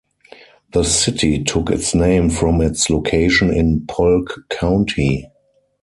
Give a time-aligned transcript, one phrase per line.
[0.73, 5.29] The city took its name from its location in Polk County.